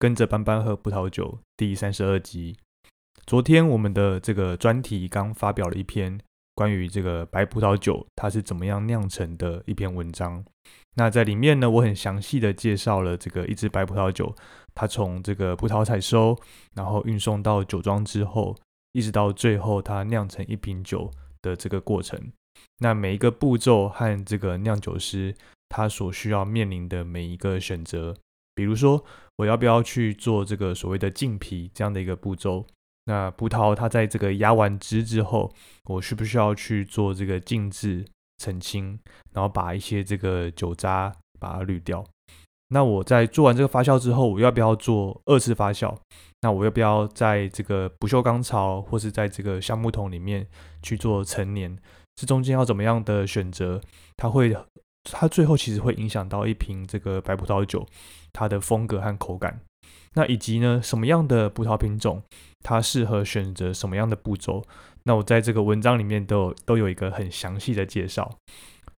[0.00, 1.26] 跟着班班喝葡萄酒》
[1.58, 2.56] 第三十二集。
[3.26, 6.18] 昨天我们的这个专题刚发表了一篇
[6.54, 10.42] 关于这个白葡萄酒它是怎么样酿成的一篇文章。
[10.94, 14.34] 那在里面呢，我很详细的介绍了这个一支白葡萄酒，
[14.74, 16.34] 它从这个葡萄采收，
[16.74, 18.56] 然后运送到酒庄之后，
[18.92, 21.10] 一直到最后它酿成一瓶酒。
[21.42, 22.20] 的这个过程，
[22.80, 25.34] 那每一个步骤和这个酿酒师
[25.70, 28.14] 他所需要面临的每一个选择，
[28.54, 29.02] 比如说
[29.40, 32.66] 我要不要去做这个所谓的浸皮这样的一个步骤，
[33.06, 35.50] 那葡萄它在这个压完汁之后，
[35.84, 38.04] 我需不需要去做这个静置
[38.36, 38.98] 澄清，
[39.32, 42.04] 然后把一些这个酒渣把它滤掉？
[42.68, 45.96] 那我在做完这个发酵之后，我要不要做二次发酵？
[46.42, 50.46] 那我要不要在这个不锈钢槽或是在这个橡木桶里面
[50.82, 51.78] 去做陈年？
[52.14, 53.80] 这中间要怎么样的选择？
[54.18, 54.54] 它会，
[55.04, 57.86] 它最后其实会影响到一瓶这个白葡萄酒
[58.32, 59.60] 它的风格和口感。
[60.14, 62.22] 那以及呢，什么样的葡萄品种
[62.62, 64.64] 它适合选择什么样的步骤？
[65.04, 68.30] 那我在这个文章里面都有都有一个很详细的介绍。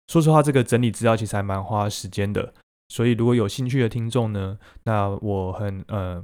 [0.09, 2.53] 说实话，这个整理资料其实还蛮花时间的。
[2.89, 6.23] 所以，如果有兴趣的听众呢，那我很呃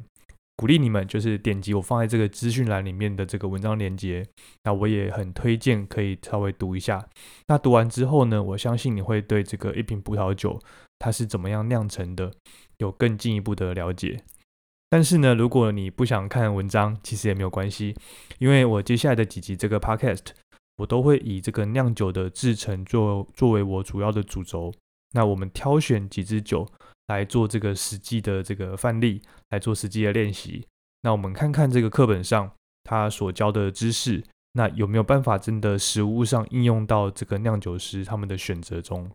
[0.59, 4.27] 鼓励你们，就是点击我放在这个资讯栏里面的这个文章链接。
[4.65, 7.09] 那我也很推荐可以稍微读一下。
[7.47, 10.61] 那读完之后呢，我相信你会对这个一瓶葡萄酒
[10.99, 12.33] 它是怎么样酿成的
[12.79, 14.21] 有更进一步的了解。
[14.91, 17.95] 但是呢，如果你不想看文章，其实也没有关系，
[18.41, 20.25] 因为我接下来的几集这个 podcast
[20.79, 24.75] 我都会以这个酿酒的制成作作为我主要的主轴。
[25.13, 26.67] 那我们挑选几支酒
[27.09, 29.21] 来做这个实际的这个范例，
[29.51, 30.67] 来做实际的练习。
[31.03, 32.53] 那我们看看这个课本上
[32.85, 39.11] 他所教的知识，那有没有办法真的实物上应用到这个酿酒师他们的选择中？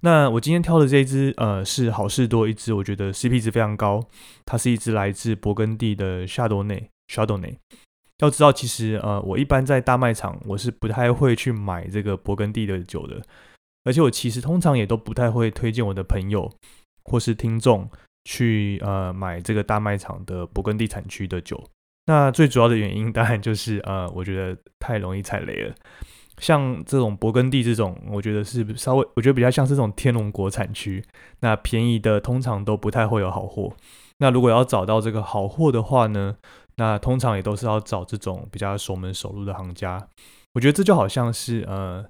[0.00, 4.06] 那我今天挑的这一支，呃，是好事多一支，我觉得 CP 值非常高。
[4.44, 6.90] 它是一支来自勃艮第的夏多内。
[7.08, 7.56] 夏多内，
[8.18, 13.22] 要知道，其实呃，我一般在大卖场我是不太会去买这个勃艮第的酒的。
[13.86, 16.52] 而且我其实通常也都不太会推荐我的朋友
[17.04, 17.88] 或是听众
[18.24, 21.62] 去呃买这个大卖场的勃艮第产区的酒。
[22.06, 25.74] 那最主要的原因当然就是呃，我觉得太容易踩雷了。
[26.38, 31.02] 像这种勃艮第这种，我觉得是稍微我觉得比较像是这种天龙国产区。
[31.40, 33.72] 那便宜的通常都不太会有好货。
[34.18, 36.36] 那如果要找到这个好货的话呢，
[36.76, 40.08] 那通常也都是要找这种比较熟门熟路的行家。
[40.54, 42.02] 我觉得这就好像是呃，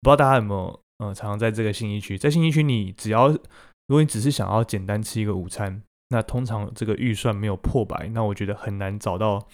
[0.00, 0.80] 不知道大家有没有。
[0.98, 3.38] 嗯，常常在这个信义区，在信义区，你只要如
[3.88, 9.44] 果你只是想要简单吃一个午餐，那通常这个预算没有破百，那我觉得很难找到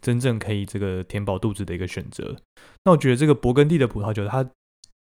[0.00, 2.36] 真正可以这个填饱肚子的一个选择。
[2.84, 4.46] 那我觉得这个勃艮第的葡萄酒，它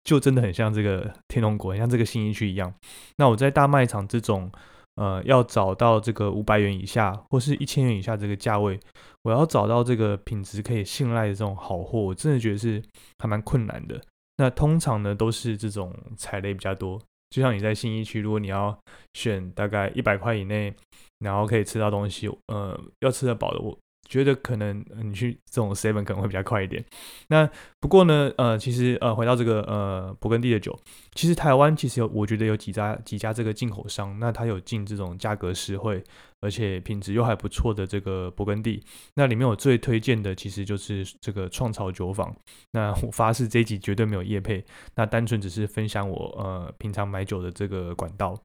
[0.04, 2.74] 就真的很像这个天龙国，很像这个信义区一样。
[3.18, 4.52] 那我在大卖场这种，
[4.96, 8.80] 呃，要找到这个五百元以下或是一千元以下这个价位，
[9.24, 12.82] 我要找到这个品质可以信赖的这种好货，我真的觉得是
[13.18, 14.00] 还蛮困难的。
[14.40, 16.98] 那通常呢都是这种踩雷比较多，
[17.30, 18.80] 就像你在信义区，如果你要
[19.14, 20.74] 选大概一百块以内，
[21.20, 23.78] 然后可以吃到东西，呃，要吃得饱的我。
[24.10, 26.84] 觉得可能你去这种 seven 可能会比较快一点。
[27.28, 30.78] 那不过呢，呃，其实呃，回到这个呃勃艮第的酒，
[31.14, 36.04] 其实台湾其实有，我觉得有几家几家这个进口商，那他有进这种价格实惠，
[36.42, 38.84] 而且品质又还不错的这个勃艮第。
[39.14, 42.36] 那里面我最推荐的其实就是这个创潮酒坊。
[42.72, 44.66] 那我发誓这一集绝对没有业配，
[44.96, 48.36] 那单纯只是分享我呃平常买酒的这个管道。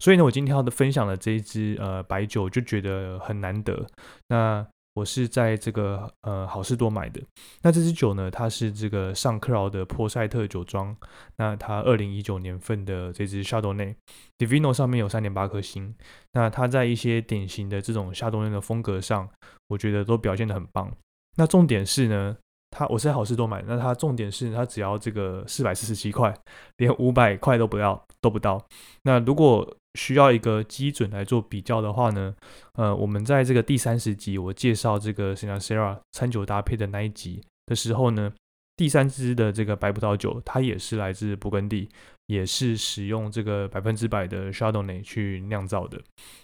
[0.00, 3.86] 所以呢，我今天要的分享的这一支呃白酒就觉得很难得。
[4.28, 7.20] 那我是在这个呃好事多买的。
[7.62, 10.94] 那这支酒呢，它是这个上克劳的珀赛特酒庄。
[11.36, 13.96] 那它二零一九年份的这支夏多内
[14.38, 15.94] ，Divino 上面有三点八颗星。
[16.32, 19.28] 那它在一些典型的这种夏多内的风格上，
[19.68, 20.92] 我觉得都表现的很棒。
[21.36, 22.36] 那重点是呢，
[22.72, 26.34] 它我是在好事多买，那它重点是它只要这个四百四十七块，
[26.78, 28.60] 连五百块都不要都不到。
[29.02, 32.34] 那如果需要一个基准来做比较的话呢，
[32.72, 38.32] 呃，我们在这个第三十集我介绍这个 s a n a s e r a 餐酒搭配的那一集的时候呢，
[38.74, 41.88] 第三支的这个白葡萄酒它也是来自勃艮第，
[42.26, 46.00] 也是使用这个百分之百的 Chardonnay 去酿造的。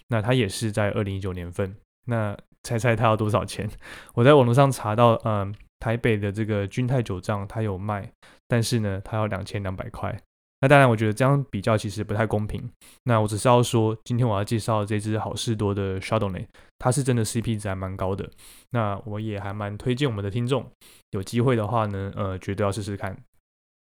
[0.09, 1.75] 那它也是在二零一九年份。
[2.05, 3.69] 那猜猜它要多少钱？
[4.13, 8.11] 我在网络上查到，嗯，台北的这个君泰酒藏它有卖，
[8.47, 10.19] 但是呢，它要两千两百块。
[10.61, 12.69] 那当然，我觉得这样比较其实不太公平。
[13.05, 16.47] 那我只是要说，今天我要介绍这支好事多的 s h a d o w n a y
[16.77, 18.29] 它是真的 CP 值还蛮高的。
[18.71, 20.69] 那我也还蛮推荐我们的听众，
[21.11, 23.15] 有机会的话呢，呃，绝对要试试看。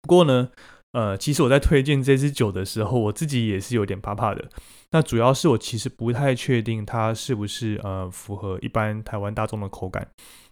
[0.02, 0.50] 不过呢，
[0.92, 4.48] 呃，其实我在推荐这支酒的时候，我自己也是有点怕怕的。
[4.90, 10.08] 那主要是我其实不太确定它是不是呃符合一般台湾大众的口感。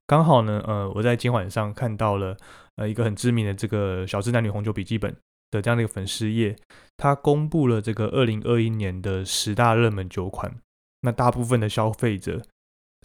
[0.06, 2.36] 刚好呢，呃，我在今晚上看到了
[2.76, 5.16] 呃一个很知名的这个小资男女红酒笔记本。
[5.50, 6.54] 的这样的一个粉丝页，
[6.98, 10.54] 他公布了这个二零二一年的十大热门酒款。
[11.00, 12.42] 那大部分的消费者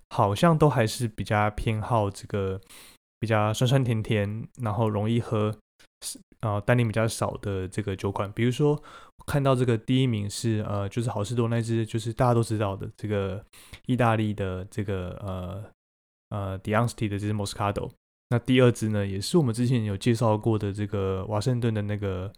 [0.10, 2.60] 好像都还是比较偏好这个
[3.18, 5.58] 比较酸酸甜甜，然后容易喝，
[6.42, 8.32] 呃，单宁比较少的这个酒款。
[8.34, 8.82] 比如说，
[9.26, 13.44] 看到这个第一名是呃，就是好事多那支，就是大家都知道的这个
[13.86, 15.64] 意大利的这个呃
[16.30, 17.92] 呃 Diony 的这支 Moscato。
[18.30, 22.32] 那第二支呢，也是我们之前有介绍过的这个华盛顿的那个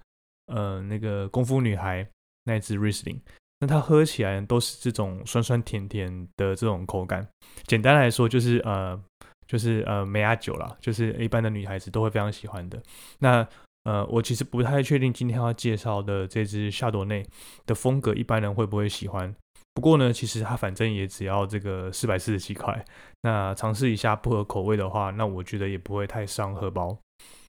[0.47, 2.05] 呃那个功夫女孩
[2.43, 3.19] 那支 Riesling，
[3.59, 7.27] 那它喝起来都是这种酸酸甜甜的这种口感。
[7.65, 9.01] 简单来说就是呃
[9.47, 12.81] 就是呃梅亚酒啦，就是一般的女孩子都会非常喜欢的。
[13.19, 13.47] 那
[13.83, 17.25] 呃我其实不太确定今天要介绍的这支夏多内
[17.65, 19.35] 的风格，一般人会不会喜欢？
[19.73, 22.85] 不过呢，其实它反正也只要这个四百四十七块，
[23.23, 26.97] 那尝试一下不合口味的话，那我觉得也不会太伤荷包。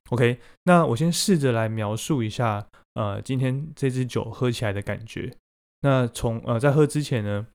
[0.09, 5.33] OK，那我先试着来描述一下，呃，今天这支酒喝起来的感觉。
[5.81, 7.47] 那从呃在喝之前呢，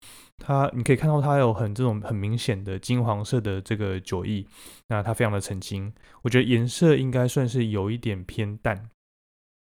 [0.44, 4.44] 它你可以看到它有很这种很明显的金黄色的这个酒意，
[4.88, 5.92] 那它非常的澄清，
[6.22, 8.90] 我觉得颜色应该算是有一点偏淡。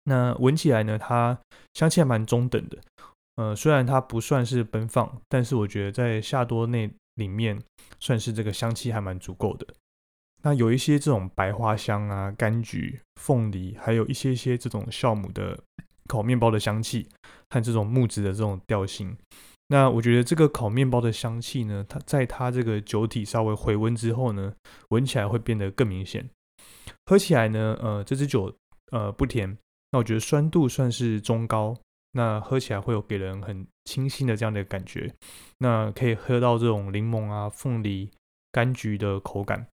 [0.04, 1.38] 那闻起来呢，它
[1.74, 2.78] 香气还蛮中等的。
[3.36, 7.60] 呃，虽然它不算是奔放，但是我觉得在夏多内里面
[8.00, 9.66] 算是这个香气还蛮足够的。
[10.42, 15.58] 那有一些这种白花香啊、柑橘、凤梨，还有一些些这种酵母的
[16.08, 17.06] 烤面包的香气
[17.50, 19.16] 和这种木质的这种调性。
[19.72, 24.52] 那我觉得这个烤面包的香气呢，它在它这个酒体稍微回温之后呢，
[24.90, 26.28] 闻起来会变得更明显。
[27.06, 28.54] 喝起来呢，呃，这支酒
[28.90, 29.56] 呃不甜，
[29.90, 31.74] 那我觉得酸度算是中高。
[32.12, 35.10] 那喝起来会有给人很清新的这样的感觉，
[35.56, 38.10] 那可以喝到这种柠檬啊、凤梨、
[38.52, 39.66] 柑橘的口感，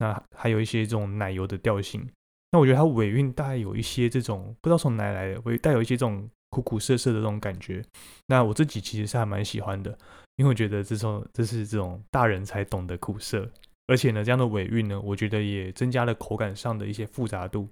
[0.00, 2.06] 那还有一些这种奶油的调性。
[2.52, 7.84] 那我觉得它尾韵大概有一些这种不知道从哪来的，会带有一些这种苦苦涩涩的这种感觉。
[8.26, 9.90] 那我自己其实是还蛮喜欢的，
[10.36, 13.48] 因为我觉得这种这是这种大人才懂的苦涩，
[13.88, 17.68] 而且呢，这样的尾韵呢，我觉得也增加了口感上的一些复杂度。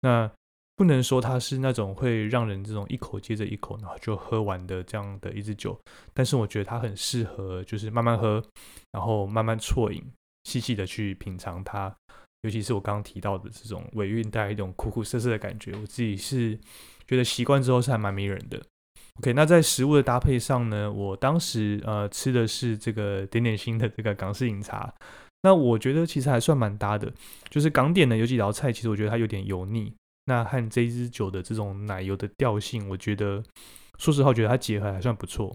[0.00, 0.30] 那
[0.76, 5.78] 不能说它是那种会让人这种一口接着一口，然后就喝完的这样的一支酒，
[6.12, 8.42] 但是我觉得它很适合，就是慢慢喝，
[8.92, 10.02] 然后慢慢啜饮，
[10.44, 11.94] 细细的去品尝它。
[12.42, 16.58] 尤其是我刚刚提到的这种尾韵带一种苦苦涩涩的感觉，我自己是
[17.06, 18.60] 觉得习惯之后是还蛮迷人的。
[19.20, 24.92] OK，那在食物的搭配上呢，我当时呃吃的是这个点点心的这个港式饮茶，
[25.42, 27.12] 那我觉得其实还算蛮搭的。
[27.48, 29.94] 就是港点呢有几道菜，其实我觉得它有点油腻。
[30.26, 33.44] 那和这支酒的这种奶油的调性，我觉得，
[33.98, 35.54] 说实话，我觉得它结合还算不错。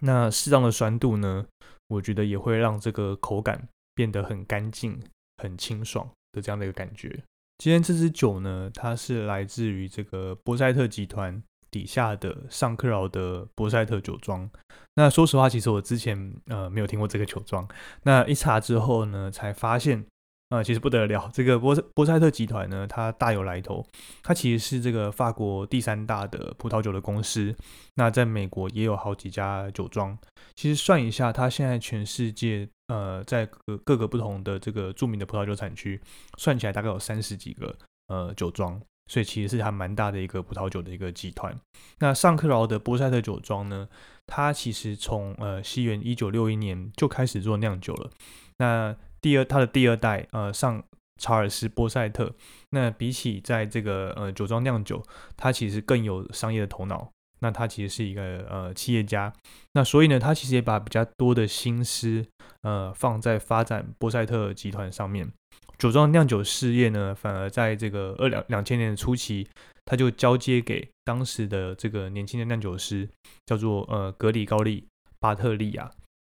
[0.00, 1.44] 那适当的酸度呢，
[1.88, 4.96] 我觉得也会让这个口感变得很干净、
[5.42, 7.20] 很清爽的这样的一个感觉。
[7.58, 14.48] 今天这支酒呢，它是来自于这个波塞特集团底下的尚克劳的波塞特酒庄。
[14.94, 17.68] 那说实话，其实我之前呃没有听过这个酒庄，
[18.04, 20.06] 那一查之后呢，才发现。
[20.48, 23.84] 啊，其实不得了，这个波波塞特集团呢，它大有来头。
[24.22, 27.54] 它其实是这个法国第三大的葡萄酒的公司。
[27.96, 30.16] 那在美国也有好几家酒庄。
[30.54, 36.00] 其实算一下，它现在全世界呃，在各各个不同的这个著名的葡萄酒产区，
[36.38, 37.76] 算起来大概有三十几个
[38.06, 38.80] 呃酒庄。
[39.10, 41.58] 所以其实是还蛮大的一个葡萄酒的一个集团。
[41.98, 43.88] 那尚克劳的波塞特酒庄呢，
[44.26, 48.10] 它其实从呃西元一九六一年就开始做酿酒了。
[48.58, 50.82] 那第二，他的第二代，呃，上
[51.20, 52.34] 查尔斯波塞特，
[52.70, 55.02] 那比起在这个呃酒庄酿酒，
[55.36, 57.10] 他其实更有商业的头脑。
[57.40, 59.32] 那他其实是一个呃企业家，
[59.74, 62.26] 那所以呢，他其实也把比较多的心思，
[62.62, 65.30] 呃，放在发展波塞特集团上面。
[65.78, 69.46] 酒庄酿酒事业呢，反而在这个二两两千年的初期，
[69.84, 73.08] 他就交接给当时的这个年轻的酿酒师，
[73.46, 74.84] 叫做呃格里高利
[75.20, 75.88] 巴特利亚。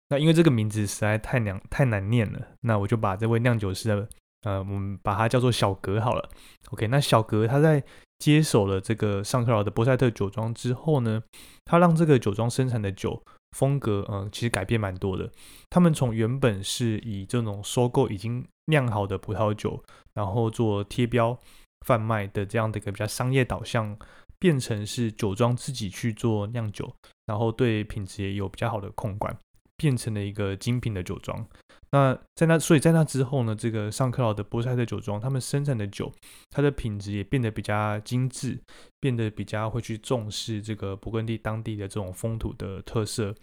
[0.09, 4.07] 那因为这个名字实在太难太难念了，那我就把这位酿酒师的
[4.43, 6.29] 呃，我们把他叫做小格好了。
[6.69, 7.83] OK，那小格他在
[8.19, 11.21] 接手了这个上克劳的波塞特酒庄之后呢，
[11.65, 13.21] 他让这个酒庄生产的酒
[13.57, 15.29] 风格，嗯，其实改变蛮多的。
[15.69, 19.83] 他们从原本是以这种收购已经酿好的葡萄酒，
[20.13, 21.37] 然后做贴标
[21.85, 23.97] 贩卖的这样的一个比较商业导向，
[24.39, 26.93] 变成是酒庄自己去做酿酒，
[27.25, 29.35] 然后对品质也有比较好的控管。
[29.77, 31.47] 变成了一个精品的酒庄。
[31.91, 36.11] 那在那，所以在那之后呢，这个上克劳的波塞特酒庄，他们生产的酒，
[36.49, 38.59] 它的品质也变得比较精致，
[38.99, 43.33] 变得比较会去重视这个勃艮第当地的这种风土的特色，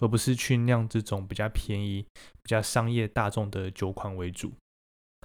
[0.00, 2.04] 而不是去酿这种比较便宜、
[2.42, 4.52] 比较商业大众的酒款为主。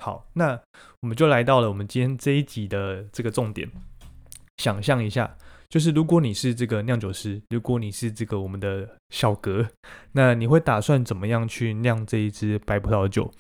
[0.02, 0.58] 好，那
[1.02, 3.70] 我们就来到了我们今天这一集的这个重点，
[4.58, 5.36] 想象一下。
[5.70, 9.68] 就是如果你是这个酿酒师，如果你是这个我们的小格，
[10.14, 13.32] 那你会打算怎么样去酿这一支白葡萄酒，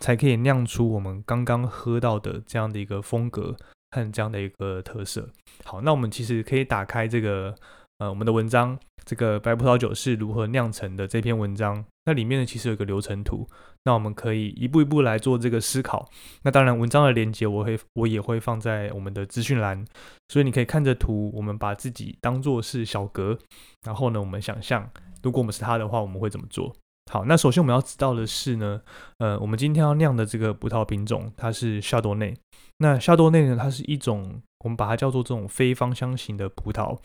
[0.00, 3.56] 才可以酿出我们刚刚喝到的这样的一个风格
[3.92, 5.28] 和这样的一个特色？
[5.64, 7.54] 好，那我们其实可以打开这个。
[7.98, 13.48] 呃，我们的文章这个白葡萄酒是如何酿成的这篇文章，那里面呢其实有一个流程图，
[13.84, 16.06] 那我们可以一步一步来做这个思考。
[16.42, 19.82] 那当然，文章的连接我会我也会放在我们的资讯栏，
[20.28, 23.38] 所以你可以看着图，我们把自己当做是小格，
[23.84, 24.90] 然后呢，我们想象
[25.22, 26.70] 如果我们是他的话，我们会怎么做？
[27.10, 28.82] 好，那首先我们要知道的是呢，
[29.18, 32.34] 呃，我们今天要酿的这个葡萄品种它是夏多内，
[32.76, 36.98] 那夏多内呢，它是一种我们把它叫做这种非芳香型的葡萄。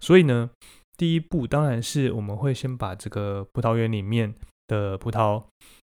[0.00, 0.50] 所以呢，
[0.96, 4.34] 第一步当然是我们会先把这个葡萄园里面
[4.66, 5.42] 的葡萄，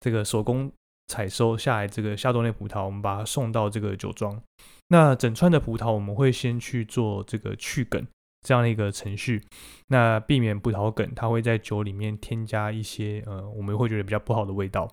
[0.01, 0.73] 这个手工
[1.09, 4.41] 采收下来这个夏多内葡萄，我们把它送到这个酒庄。
[4.89, 8.07] 那整串的葡萄，我们会先去做这个去梗
[8.47, 9.43] 这样的一个程序，
[9.89, 14.89] 那避免葡萄梗它会在酒里面添加一些呃，我们会觉得比较不好的味道。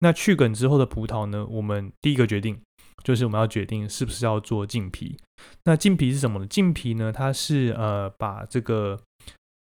[0.00, 2.60] 那去梗之后的葡萄呢，我们第一个决定。
[3.02, 5.16] 就是我们要决定是不是要做浸皮。
[5.64, 6.46] 那浸皮是什么呢？
[6.46, 8.98] 浸皮呢，它是呃把这个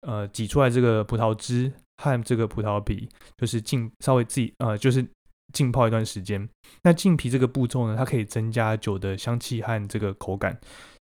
[0.02, 5.04] 呃挤出来这个葡萄汁和这个葡萄皮，就是浸稍微自己呃就是
[5.52, 6.48] 浸泡一段时间。
[6.82, 10.58] 那浸皮这个步骤呢，它可以增加酒的香气和这个口感。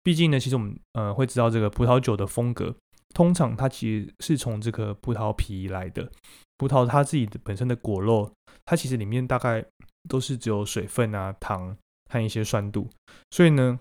[0.03, 2.75] 毕竟呢，其实我们呃会知道这个葡萄酒的风格，
[3.15, 6.11] 通常它其实是从这个葡萄皮来的。
[6.57, 8.33] 葡萄它自己的本身的果肉，
[8.65, 9.65] 它其实里面大概
[10.09, 11.77] 都是只有水分啊糖。
[12.09, 12.89] 和一些酸度，
[13.31, 13.79] 所以呢，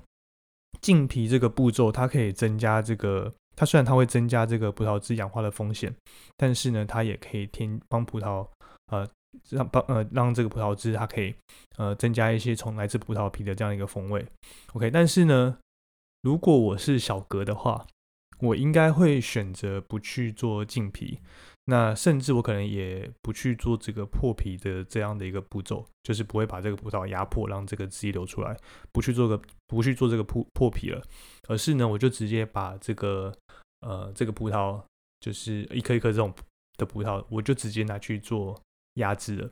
[0.81, 5.96] 浸皮这个步骤它可以增加这个，它虽然它会增加这个葡萄汁氧化的风险，
[6.36, 8.48] 但是呢，它也可以添帮葡萄
[8.91, 9.07] 呃
[9.50, 11.34] 让帮呃让这个葡萄汁它可以
[11.77, 14.25] 呃增加一些从来自葡萄皮的这样一个风味。
[14.74, 15.57] OK，但是呢，
[16.22, 17.86] 如果我是小格的话，
[18.39, 21.19] 我应该会选择不去做净皮。
[21.70, 28.58] 那甚至我可能也不去做这个破皮的这样的一个步骤，就是不会把这个葡萄压迫，让这个汁液流出来，
[28.94, 31.02] 不去做个不去做这个破破皮了，
[31.50, 33.34] 而是呢，我就直接把这个
[33.82, 34.82] 呃这个葡萄，
[35.20, 36.34] 就是一颗一颗这种
[36.78, 38.58] 的葡萄，我就直接拿去做
[38.94, 39.52] 压汁了。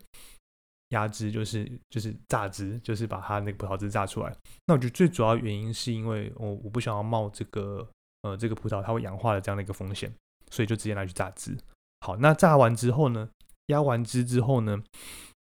[0.89, 4.33] 压汁就是就是榨汁，就是把它那个葡萄汁榨出来。
[4.67, 7.85] 那我觉得最主要原因是因为我我不想要冒这个
[8.21, 10.13] 呃这个葡萄它会氧化的这样的一个风险，
[10.49, 11.57] 所以就直接拿去榨汁。
[12.05, 13.27] 好，那榨完之后呢？
[13.65, 14.79] 压完汁之后呢？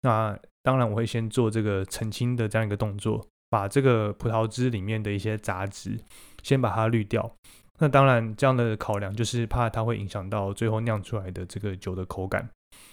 [0.00, 6.00] 那当然我会先做这个澄清的这样一个动作，把这个葡萄汁里面的一些杂质
[6.42, 7.30] 先把它滤掉。
[7.80, 12.48] 那当然这样的考量就是怕它会影响到最后酿出来的这个酒的口感。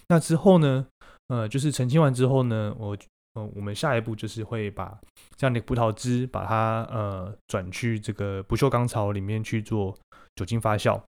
[0.10, 0.86] 那之后呢？
[1.30, 2.98] 呃，就是澄清完之后呢，我
[3.36, 5.00] 呃我们下一步就是会把
[5.38, 9.98] 这样的葡萄汁把它呃转去这个不锈钢槽里面去做
[10.36, 11.02] 酒精发酵。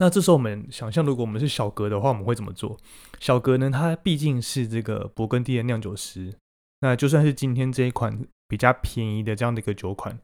[0.00, 2.76] 那这时候我们想象，如果我们是小格的话，我们会怎么做？
[3.18, 6.32] 小格呢，它毕竟是这个勃艮第的酿酒师。
[6.80, 10.16] 那就算是今天这一款比较便宜的这样的一个酒款，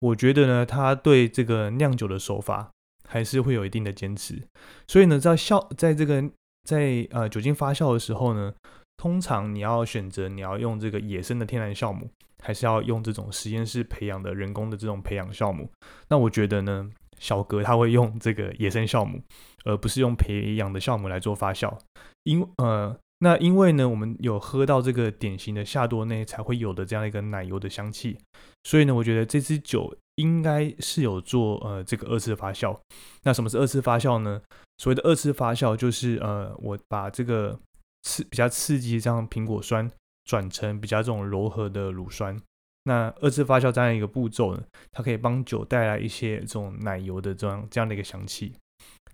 [0.00, 2.70] 我觉得呢，他对这个酿酒的手法
[3.06, 4.42] 还是会有一定的坚持。
[4.86, 6.24] 所以呢，在酵在这个
[6.64, 8.54] 在呃酒精发酵的时候呢，
[8.96, 12.08] 通常你要选择你要用这个野生的天然酵母，
[12.42, 15.70] 还是要用这种实验室培养的人工的这种培养酵母？
[16.08, 16.90] 那我觉得呢。
[17.18, 19.20] 小格他会用这个野生酵母，
[19.64, 21.76] 而不是用培养的酵母来做发酵。
[22.24, 28.18] 因呃，那因为呢，我们有喝到这个典型的夏多内才会有的这样一个奶油的香气，
[28.64, 32.78] 所以呢，我觉得这支酒应该是有做呃这个二次发酵。
[33.22, 34.40] 那什么是二次发酵呢？
[34.78, 37.58] 所谓的二次发酵就是呃，我把这个
[38.02, 39.90] 刺比较刺激这样苹果酸
[40.24, 42.36] 转成比较这种柔和的乳酸。
[42.84, 48.54] 那二次发酵这样一个步骤呢，它可以帮酒带来一些这种奶油的这样这样的一个香气。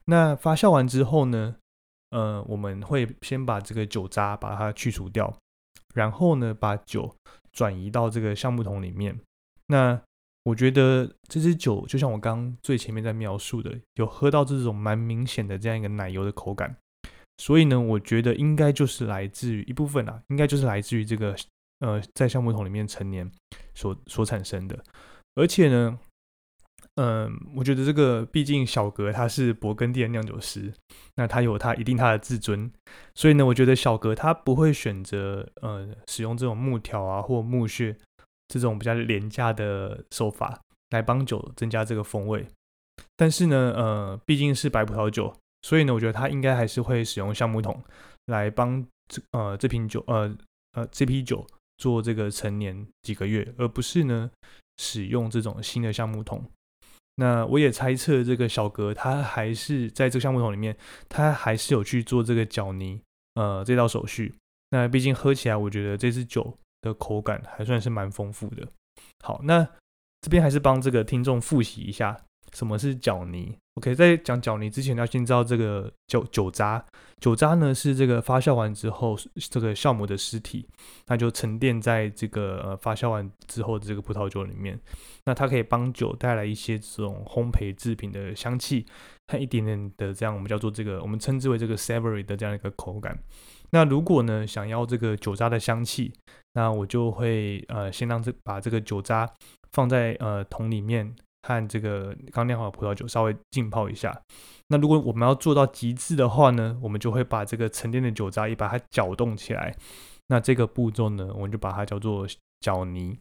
[0.05, 1.57] 那发酵完之后呢，
[2.11, 5.37] 呃，我们会先把这个酒渣把它去除掉，
[5.95, 7.15] 然后呢，把酒
[7.53, 9.19] 转移到这个橡木桶里面。
[9.69, 10.01] 那
[10.45, 16.77] 我觉得这支酒就像我刚最前面在描述的，有喝到这种蛮明显的这样一个奶油的口感。
[17.39, 21.35] 所以呢，我觉得应该就是来自于一部分啊，应该就是来自于这个
[21.81, 23.31] 呃，在橡木桶里面陈年
[23.75, 24.79] 所所产生的。
[25.35, 25.99] 而且呢，
[26.97, 30.73] 嗯，我觉得这个毕竟小格他是勃艮第的酿酒师，
[31.17, 32.71] 那他有他一定他的自尊，
[33.15, 37.97] 所以呢，我觉得小格他不会选择呃使用这种木条啊或木屑
[38.49, 42.47] 这种比较廉价的手法来帮酒增加这个风味。
[43.17, 45.35] 但是呢，呃，毕竟是白葡萄酒。
[45.63, 47.83] 所以呢，我觉得他应该还是会使用橡木桶
[48.27, 50.37] 来帮这呃这瓶酒呃
[50.73, 54.31] 呃这批酒做这个陈年几个月，而不是呢
[54.79, 56.45] 使用这种新的橡木桶。
[57.17, 60.77] 那我也猜测这个小格他还是在这个橡木桶里面，
[61.09, 63.01] 他还是有去做这个搅泥
[63.35, 64.35] 呃这道手续。
[64.71, 68.67] 那毕竟喝起来，我觉得这支酒的口感还算是蛮丰富的。
[69.21, 69.65] 好，那
[70.21, 72.17] 这边还是帮这个听众复习一下。
[72.53, 76.85] 什么是搅泥？OK，在讲搅泥之前，要先知道这个酒酒渣。
[77.21, 79.17] 酒渣呢是这个发酵完之后，
[79.51, 80.69] 这个酵母的尸体，
[81.07, 84.79] 那就沉淀在这个呃发酵完之后的这个葡萄酒里面。
[85.25, 88.85] 那它可以帮酒带来一些这种烘焙制品的香气，
[89.29, 93.19] 和一点点的这样我们叫做这个我们称之为这个 savory 的这样一个口感。
[93.71, 96.13] 那如果呢想要这个酒渣的香气，
[96.53, 99.29] 那我就会呃先让这把这个酒渣
[99.73, 101.15] 放在呃桶里面。
[101.45, 104.19] 和这个刚酿好的葡萄酒稍微浸泡一下。
[104.69, 109.77] 那如果我们要做到极致的话呢，我们就会把这个沉淀的酒渣也把它搅动起来。
[110.29, 112.27] 那这个步骤呢，我们就把它叫做
[112.61, 113.19] 搅泥。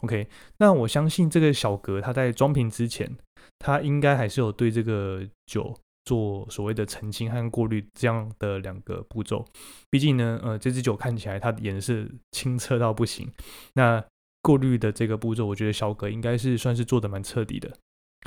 [0.00, 0.26] OK，
[0.58, 3.14] 那我相信这个小格他在装瓶之前，
[3.58, 9.44] 他应该还是有对这个酒做所谓的澄清和过滤这样的两个步骤。
[9.90, 13.30] 毕竟呢，呃，这支酒看起来它的颜色清澈到不行。
[13.74, 14.02] 那
[14.46, 17.68] 过滤的这个步骤，我觉得小葛应该是算是做的蛮彻底的。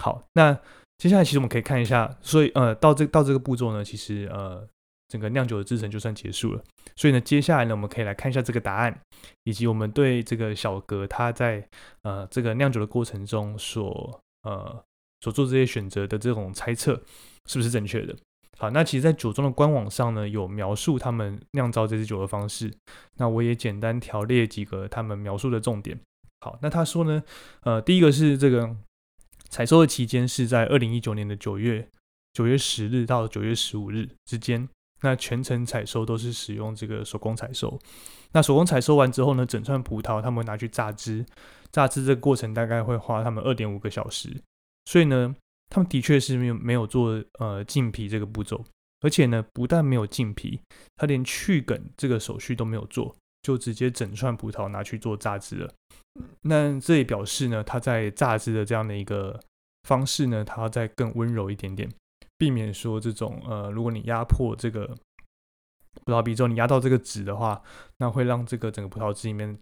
[0.01, 0.59] 好，那
[0.97, 4.67] 接下来其实我们可以看一下，所以呃，到这到这个步骤呢，其实呃，
[5.07, 6.61] 整个酿酒的制程就算结束了。
[6.97, 8.99] 所以呢，接下来呢，我们可以来看一下这个答案，
[9.45, 11.65] 以及我们对这个小葛他在
[12.01, 14.83] 呃这个酿酒的过程中所呃
[15.21, 17.01] 所做这些选择的这种猜测
[17.45, 18.13] 是不是正确的。
[18.57, 22.69] 好，那其实，在酒庄的官网上呢，有描述他们酿造这支酒的方式。
[23.15, 25.97] 那我也简单条列几个他们描述的重点。
[26.41, 27.23] 好，那他说呢，
[27.61, 28.75] 呃，第一个是这个
[29.49, 31.87] 采收的期间是在二零一九年的九月
[32.33, 34.67] 九月十日到九月十五日之间。
[35.01, 37.79] 那全程采收都是使用这个手工采收。
[38.33, 41.25] 那手工采收完之后呢，整串葡萄他们会拿去榨汁，
[41.71, 44.35] 榨汁这个过程大概会花他们二点五个小时。
[44.85, 45.35] 所以呢。
[45.71, 48.65] 他们的确是没有没有做呃浸皮这个步骤，
[49.01, 50.59] 而且呢，不但没有浸皮，
[50.95, 55.73] 他连去梗这个手续都没有做，就直接整串葡萄拿去做榨汁了。
[56.41, 59.39] 那这也表示呢，它在榨汁的这样的一个
[59.83, 61.89] 方式呢，它要再更温柔一点点，
[62.37, 64.87] 避免说这种呃，如果你压迫这个
[66.05, 67.61] 葡萄皮之后，你压到这个纸的话，
[67.97, 69.57] 那会让这个整个葡萄汁里面。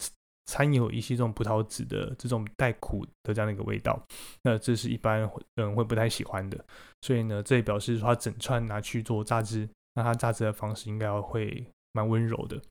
[0.50, 4.02] 掺有一些这种葡萄籽的这种带苦的这样的一个味道，
[4.44, 6.58] 那这是一般人会不太喜欢的。
[7.02, 12.62] 所以呢，这也表示说，它整串拿去做榨汁，那它榨汁的方式应该会蛮温柔的。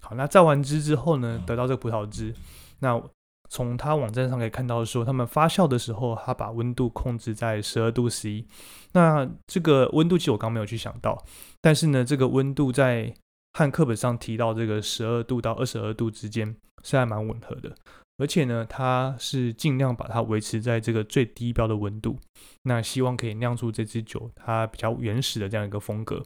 [0.00, 2.32] 好，那榨完汁之后呢，得到这个葡萄汁，
[2.78, 3.02] 那
[3.50, 8.46] 从它网站上可以看到说，他们发酵的时候，它把温度控制在十二度 C。
[8.92, 11.24] 那这个温度其实我刚没有去想到，
[11.60, 13.12] 但是呢，这个温度在
[13.54, 16.56] 和课本上提到这个十二度到二十二度之间。
[16.82, 17.74] 是还蛮吻合的，
[18.18, 22.16] 而且呢，它是尽量把它维持在这个最低标的温度，
[22.62, 26.22] 那希望可以酿出这支酒它比较原始的这样一个风格。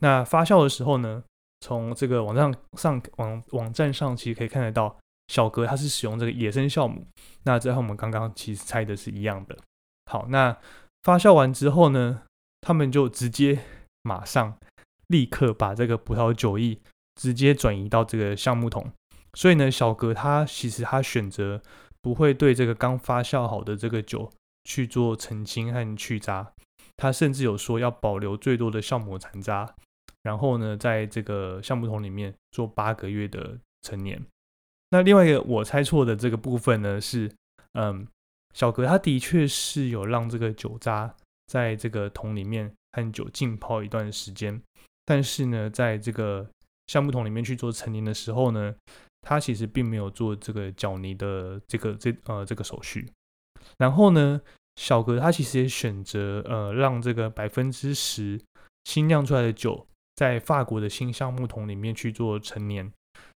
[0.00, 1.22] 那发酵的时候呢，
[1.60, 4.96] 从这个网站上网网站上其实可以看得到，
[5.28, 7.06] 小格它是使用这个野生酵母，
[7.44, 9.56] 那这和我们刚刚其实猜的是一样的。
[10.06, 10.56] 好，那
[11.02, 12.22] 发酵完之后呢，
[12.60, 13.60] 他们就直接
[14.02, 14.56] 马上
[15.08, 16.78] 立刻把这个葡萄酒液
[17.14, 18.90] 直接转移到这个橡木桶。
[19.34, 21.62] 所以呢，小格他其实他选择
[22.02, 24.28] 不会对这个刚发酵好的这个酒
[24.64, 26.52] 去做澄清和去渣，
[26.96, 29.74] 他甚至有说要保留最多的酵母残渣，
[30.22, 34.20] 然后呢，在这个橡木桶里面做八个月的陈年。
[34.90, 37.30] 那另外一个我猜错的这个部分呢是，
[37.72, 38.06] 嗯，
[38.54, 41.14] 小格他的确是有让这个酒渣
[41.46, 44.60] 在这个桶里面和酒浸泡一段时间，
[45.04, 46.48] 但是呢，在这个
[46.86, 48.74] 橡木桶里面去做陈年的时候呢。
[49.22, 53.06] 它其实并没有做这个搅泥的这个这呃这个手续。
[53.76, 54.40] 然后呢，
[54.76, 58.40] 小格他其实也选择呃让这个百分之十
[58.84, 59.86] 新酿出来的酒
[60.20, 62.92] 在法国的新橡木桶里面去做陈年。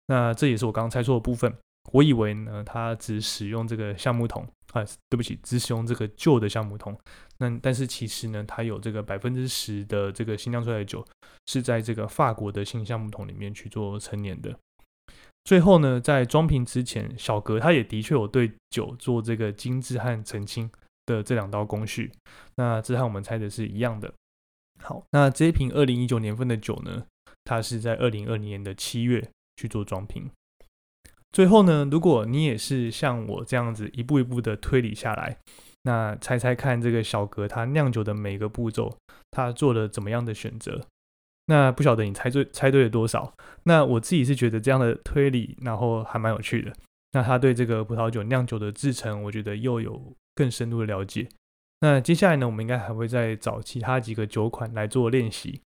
[0.08, 1.50] 那这也是我刚刚猜错的部分。
[1.92, 6.94] 我以为呢，它只使用这个橡木桶啊，对不起，只使用这个旧的橡木桶。
[7.38, 11.02] 那但是其实呢，它有这个百分之十的这个新酿出来的酒
[11.46, 14.54] 是在这个法国的新橡木桶里面去做陈年的。
[15.44, 20.70] 最后呢，在装瓶之前，小格他也的确有对酒做这个精致和澄清
[21.06, 22.12] 的这两道工序。
[22.56, 24.12] 那这和我们猜的是一样的。
[24.84, 27.06] 好，那这一瓶二零一九年份的酒呢，
[27.42, 30.30] 它是在二零二零年的七月去做装瓶。
[31.32, 35.38] 最后呢，如果你也是像我这样子一步一步的推理下来，
[35.84, 38.94] 那猜猜看这个小格他酿酒的每个步骤，
[39.30, 40.86] 他做了怎么样的选择？
[41.46, 43.34] 那不晓得你猜对猜对了多少？
[43.62, 46.70] 那我自己是觉得这样的推理，然后还蛮有趣的。
[47.12, 51.26] 那他对这个葡萄酒酿酒的制成，我觉得又有更深入的了解。
[51.84, 55.60] 那接下来呢，我们应该还会再找其他几个酒款来做练习。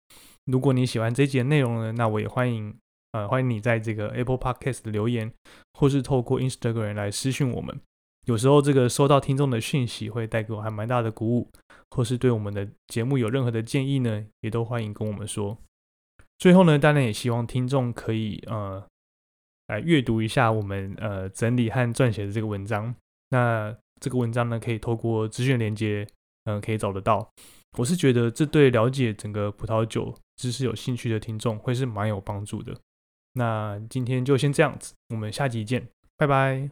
[0.46, 2.76] 如果你喜欢这节内容呢，那我也欢迎
[3.12, 5.32] 呃欢迎你在这个 Apple Podcast 留言，
[5.76, 7.80] 或是透过 Instagram 来私讯我们。
[8.26, 11.52] 有时候这个收到听众的讯息，会带给我还蛮大的鼓舞，
[11.92, 15.56] 或是对我们的节目有任何的建议呢，也都欢迎跟我们说。
[16.40, 18.84] 最后呢，当然也希望听众可以呃
[19.68, 22.96] 来阅读一下我们呃整理和撰写的这个文章。
[23.30, 26.08] 那这个文章呢，可以透过资讯连接，
[26.46, 27.30] 嗯，可以找得到。
[27.78, 32.76] 我是觉得这对了解整个葡萄酒知识有兴趣的听众会是蛮有帮助的。
[33.34, 36.70] 那今天就先这样子，我们下集见，拜拜。